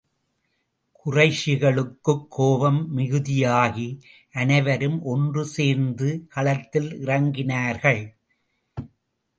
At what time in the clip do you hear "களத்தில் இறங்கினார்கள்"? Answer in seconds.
6.27-8.15